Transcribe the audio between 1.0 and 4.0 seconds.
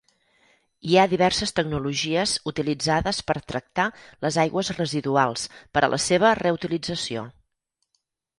diverses tecnologies utilitzades per tractar